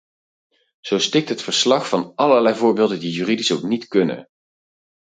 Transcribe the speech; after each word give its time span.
Zo 0.79 0.97
stikt 0.99 1.29
het 1.29 1.41
verslag 1.41 1.89
van 1.89 2.15
allerlei 2.15 2.55
voorbeelden 2.55 2.99
die 2.99 3.11
juridisch 3.11 3.51
ook 3.51 3.63
niet 3.63 3.87
kunnen. 3.87 4.27